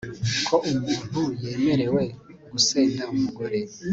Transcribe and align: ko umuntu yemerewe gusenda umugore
ko 0.47 0.55
umuntu 0.71 1.21
yemerewe 1.43 2.03
gusenda 2.51 3.01
umugore 3.13 3.59